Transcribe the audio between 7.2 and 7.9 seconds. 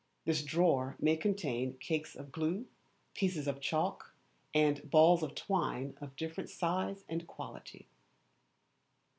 quality.